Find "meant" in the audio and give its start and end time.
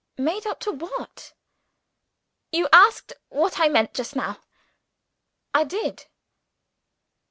3.69-3.93